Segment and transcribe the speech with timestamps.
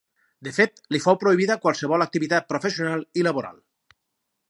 [0.45, 3.65] De fet, li fou prohibida qualsevol activitat professional i laboral.